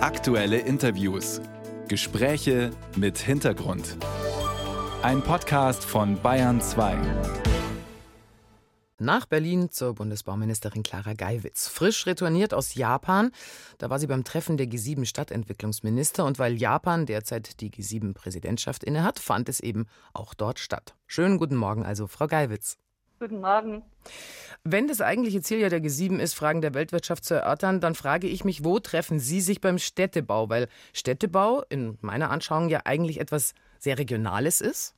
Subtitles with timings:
[0.00, 1.40] Aktuelle Interviews.
[1.88, 3.96] Gespräche mit Hintergrund.
[5.02, 6.96] Ein Podcast von Bayern 2.
[9.00, 11.66] Nach Berlin zur Bundesbauministerin Clara Geiwitz.
[11.66, 13.32] Frisch retourniert aus Japan.
[13.78, 16.24] Da war sie beim Treffen der G7 Stadtentwicklungsminister.
[16.24, 20.94] Und weil Japan derzeit die G7-Präsidentschaft innehat, fand es eben auch dort statt.
[21.08, 22.78] Schönen guten Morgen also, Frau Geiwitz.
[23.20, 23.82] Guten Morgen.
[24.62, 28.28] Wenn das eigentliche Ziel ja der G7 ist, Fragen der Weltwirtschaft zu erörtern, dann frage
[28.28, 30.48] ich mich, wo treffen Sie sich beim Städtebau?
[30.48, 34.94] Weil Städtebau in meiner Anschauung ja eigentlich etwas sehr Regionales ist.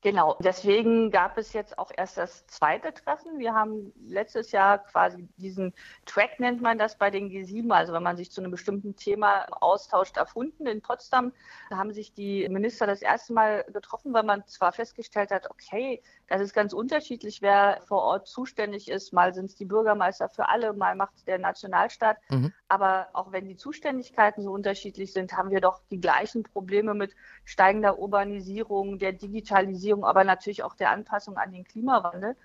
[0.00, 3.40] Genau, deswegen gab es jetzt auch erst das zweite Treffen.
[3.40, 5.74] Wir haben letztes Jahr quasi diesen
[6.06, 9.46] Track, nennt man das bei den G7, also wenn man sich zu einem bestimmten Thema
[9.60, 10.68] austauscht, erfunden.
[10.68, 11.32] In Potsdam
[11.68, 16.00] Da haben sich die Minister das erste Mal getroffen, weil man zwar festgestellt hat, okay,
[16.28, 19.12] das ist ganz unterschiedlich, wer vor Ort zuständig ist.
[19.12, 22.18] Mal sind es die Bürgermeister für alle, mal macht der Nationalstaat.
[22.30, 22.52] Mhm.
[22.68, 27.14] Aber auch wenn die Zuständigkeiten so unterschiedlich sind, haben wir doch die gleichen Probleme mit
[27.44, 32.36] steigender Urbanisierung, der Digitalisierung, aber natürlich auch der Anpassung an den Klimawandel.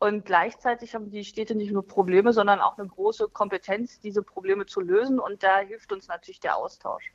[0.00, 4.64] Und gleichzeitig haben die Städte nicht nur Probleme, sondern auch eine große Kompetenz, diese Probleme
[4.66, 5.18] zu lösen.
[5.18, 7.12] Und da hilft uns natürlich der Austausch.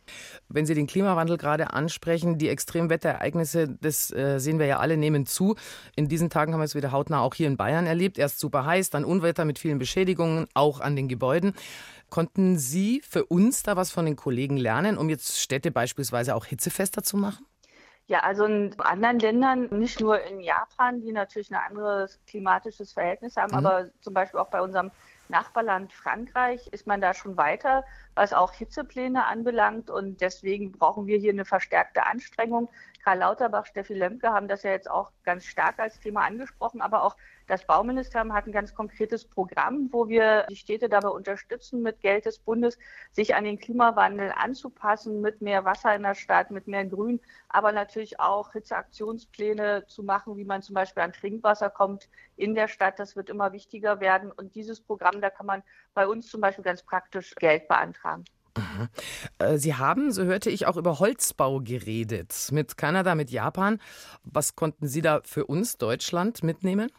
[0.50, 5.26] Wenn Sie den Klimawandel gerade ansprechen, die Extremwetterereignisse, das äh, sehen wir ja alle, nehmen
[5.26, 5.56] zu.
[5.96, 8.18] In diesen Tagen haben wir es wieder hautnah auch hier in Bayern erlebt.
[8.18, 11.54] Erst super heiß, dann Unwetter mit vielen Beschädigungen, auch an den Gebäuden.
[12.10, 16.46] Konnten Sie für uns da was von den Kollegen lernen, um jetzt Städte beispielsweise auch
[16.46, 17.46] hitzefester zu machen?
[18.08, 23.38] Ja, also in anderen Ländern, nicht nur in Japan, die natürlich ein anderes klimatisches Verhältnis
[23.38, 23.66] haben, mhm.
[23.66, 24.92] aber zum Beispiel auch bei unserem
[25.30, 29.90] Nachbarland Frankreich ist man da schon weiter, was auch Hitzepläne anbelangt.
[29.90, 32.70] Und deswegen brauchen wir hier eine verstärkte Anstrengung.
[33.04, 37.04] Karl Lauterbach, Steffi Lemke haben das ja jetzt auch ganz stark als Thema angesprochen, aber
[37.04, 42.00] auch das Bauministerium hat ein ganz konkretes Programm, wo wir die Städte dabei unterstützen, mit
[42.00, 42.80] Geld des Bundes
[43.12, 47.74] sich an den Klimawandel anzupassen, mit mehr Wasser in der Stadt, mit mehr Grün, aber
[47.74, 52.08] natürlich auch Hitzeaktionspläne zu machen, wie man zum Beispiel an Trinkwasser kommt
[52.38, 52.98] in der Stadt.
[53.00, 54.32] Das wird immer wichtiger werden.
[54.32, 58.03] Und dieses Programm, da kann man bei uns zum Beispiel ganz praktisch Geld beantragen.
[58.58, 58.90] Mhm.
[59.40, 62.50] Äh, Sie haben, so hörte ich, auch über Holzbau geredet.
[62.52, 63.80] Mit Kanada, mit Japan.
[64.24, 66.92] Was konnten Sie da für uns, Deutschland, mitnehmen?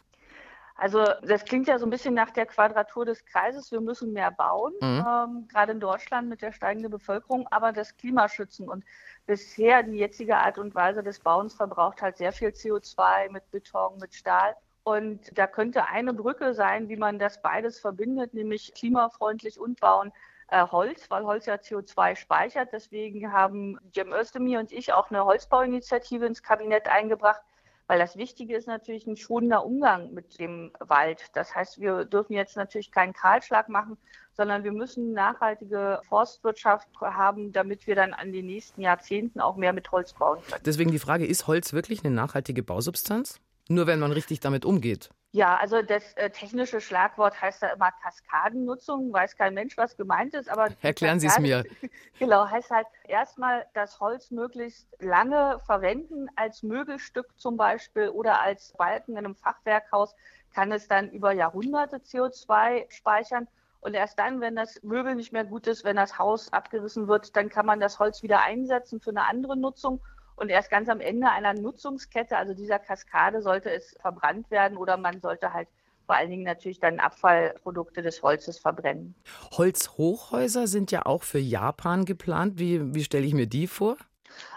[0.77, 3.71] Also das klingt ja so ein bisschen nach der Quadratur des Kreises.
[3.71, 5.05] Wir müssen mehr bauen, mhm.
[5.07, 8.67] ähm, gerade in Deutschland mit der steigenden Bevölkerung, aber das Klima schützen.
[8.67, 8.83] Und
[9.25, 13.97] bisher die jetzige Art und Weise des Bauens verbraucht halt sehr viel CO2 mit Beton,
[13.99, 14.53] mit Stahl.
[14.83, 20.11] Und da könnte eine Brücke sein, wie man das beides verbindet, nämlich klimafreundlich und bauen
[20.47, 22.69] äh, Holz, weil Holz ja CO2 speichert.
[22.71, 27.41] Deswegen haben Jim Özdemir und ich auch eine Holzbauinitiative ins Kabinett eingebracht,
[27.87, 31.25] weil das Wichtige ist natürlich ein schonender Umgang mit dem Wald.
[31.33, 33.97] Das heißt, wir dürfen jetzt natürlich keinen Kahlschlag machen,
[34.33, 39.73] sondern wir müssen nachhaltige Forstwirtschaft haben, damit wir dann an den nächsten Jahrzehnten auch mehr
[39.73, 40.61] mit Holz bauen können.
[40.65, 43.39] Deswegen die Frage, ist Holz wirklich eine nachhaltige Bausubstanz?
[43.67, 45.09] Nur wenn man richtig damit umgeht.
[45.35, 50.33] Ja, also das äh, technische Schlagwort heißt da immer Kaskadennutzung, weiß kein Mensch, was gemeint
[50.33, 51.65] ist, aber erklären Sie es mir.
[52.19, 58.71] Genau, heißt halt erstmal das Holz möglichst lange verwenden als Möbelstück zum Beispiel oder als
[58.77, 60.15] Balken in einem Fachwerkhaus
[60.53, 63.49] kann es dann über Jahrhunderte CO2 speichern.
[63.81, 67.35] Und erst dann, wenn das Möbel nicht mehr gut ist, wenn das Haus abgerissen wird,
[67.35, 69.99] dann kann man das Holz wieder einsetzen für eine andere Nutzung.
[70.35, 74.97] Und erst ganz am Ende einer Nutzungskette, also dieser Kaskade, sollte es verbrannt werden oder
[74.97, 75.67] man sollte halt
[76.05, 79.15] vor allen Dingen natürlich dann Abfallprodukte des Holzes verbrennen.
[79.51, 82.59] Holzhochhäuser sind ja auch für Japan geplant.
[82.59, 83.97] Wie, wie stelle ich mir die vor?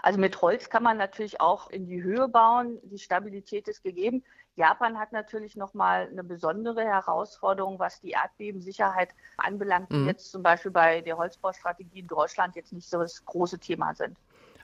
[0.03, 2.79] Also mit Holz kann man natürlich auch in die Höhe bauen.
[2.83, 4.23] Die Stabilität ist gegeben.
[4.55, 10.03] Japan hat natürlich nochmal eine besondere Herausforderung, was die Erdbebensicherheit anbelangt, mhm.
[10.03, 13.95] die jetzt zum Beispiel bei der Holzbaustrategie in Deutschland jetzt nicht so das große Thema
[13.95, 14.17] sind.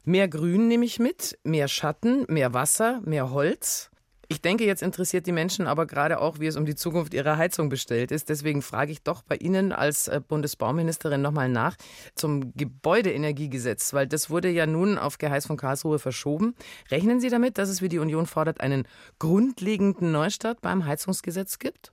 [0.08, 3.90] Mehr Grün nehme ich mit, mehr Schatten, mehr Wasser, mehr Holz.
[4.28, 7.38] Ich denke, jetzt interessiert die Menschen aber gerade auch, wie es um die Zukunft ihrer
[7.38, 8.30] Heizung bestellt ist.
[8.30, 11.76] Deswegen frage ich doch bei Ihnen als äh, Bundesbauministerin nochmal nach
[12.14, 16.53] zum Gebäudeenergiegesetz, weil das wurde ja nun auf Geheiß von Karlsruhe verschoben.
[16.91, 18.88] Rechnen Sie damit, dass es, wie die Union fordert, einen
[19.18, 21.91] grundlegenden Neustart beim Heizungsgesetz gibt?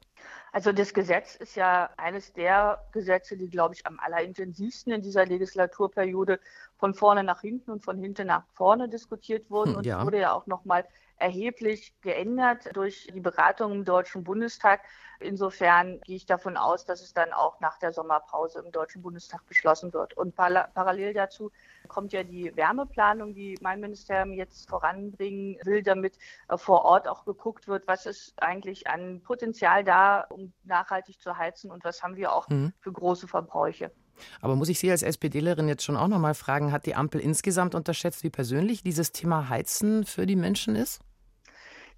[0.54, 5.24] Also das Gesetz ist ja eines der Gesetze, die, glaube ich, am allerintensivsten in dieser
[5.24, 6.40] Legislaturperiode
[6.76, 9.70] von vorne nach hinten und von hinten nach vorne diskutiert wurden.
[9.70, 10.04] Hm, und ja.
[10.04, 10.86] wurde ja auch nochmal
[11.22, 14.80] erheblich geändert durch die Beratung im Deutschen Bundestag.
[15.20, 19.46] Insofern gehe ich davon aus, dass es dann auch nach der Sommerpause im Deutschen Bundestag
[19.46, 20.16] beschlossen wird.
[20.16, 21.52] Und parallel dazu
[21.86, 27.24] kommt ja die Wärmeplanung, die mein Ministerium jetzt voranbringen will, damit äh, vor Ort auch
[27.24, 32.16] geguckt wird, was ist eigentlich an Potenzial da, um nachhaltig zu heizen und was haben
[32.16, 32.72] wir auch mhm.
[32.80, 33.92] für große Verbräuche.
[34.40, 37.20] Aber muss ich Sie als SPDlerin jetzt schon auch noch mal fragen, hat die Ampel
[37.20, 41.00] insgesamt unterschätzt, wie persönlich dieses Thema Heizen für die Menschen ist?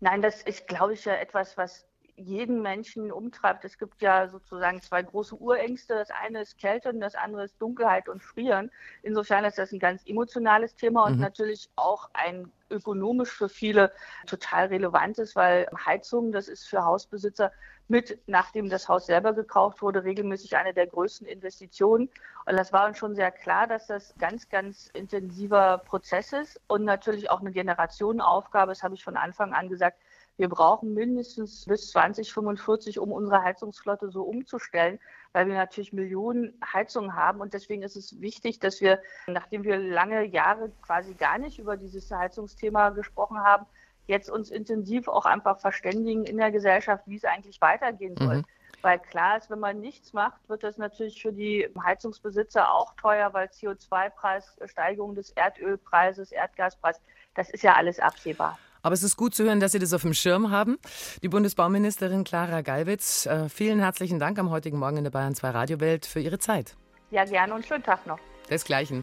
[0.00, 3.64] Nein, das ist, glaube ich, ja etwas, was jeden Menschen umtreibt.
[3.64, 5.94] Es gibt ja sozusagen zwei große Urängste.
[5.94, 8.70] Das eine ist Kälte und das andere ist Dunkelheit und Frieren.
[9.02, 11.22] Insofern ist das ein ganz emotionales Thema und mhm.
[11.22, 13.92] natürlich auch ein ökonomisch für viele
[14.26, 17.52] total relevantes, weil Heizung, das ist für Hausbesitzer
[17.88, 22.08] mit, nachdem das Haus selber gekauft wurde, regelmäßig eine der größten Investitionen.
[22.46, 26.84] Und das war uns schon sehr klar, dass das ganz, ganz intensiver Prozess ist und
[26.84, 28.72] natürlich auch eine Generationenaufgabe.
[28.72, 29.98] Das habe ich von Anfang an gesagt.
[30.36, 34.98] Wir brauchen mindestens bis 2045, um unsere Heizungsflotte so umzustellen,
[35.32, 37.40] weil wir natürlich Millionen Heizungen haben.
[37.40, 41.76] Und deswegen ist es wichtig, dass wir, nachdem wir lange Jahre quasi gar nicht über
[41.76, 43.66] dieses Heizungsthema gesprochen haben,
[44.06, 48.38] jetzt uns intensiv auch einfach verständigen in der Gesellschaft, wie es eigentlich weitergehen soll.
[48.38, 48.44] Mhm.
[48.82, 53.32] Weil klar ist, wenn man nichts macht, wird das natürlich für die Heizungsbesitzer auch teuer,
[53.32, 57.00] weil CO2-Preis, Steigerung des Erdölpreises, Erdgaspreises,
[57.34, 58.58] das ist ja alles absehbar.
[58.84, 60.78] Aber es ist gut zu hören, dass Sie das auf dem Schirm haben.
[61.22, 65.50] Die Bundesbauministerin Clara Geiwitz, äh, vielen herzlichen Dank am heutigen Morgen in der Bayern 2
[65.50, 66.76] Radiowelt für Ihre Zeit.
[67.10, 68.18] Ja, gerne und schönen Tag noch.
[68.50, 68.92] Desgleichen.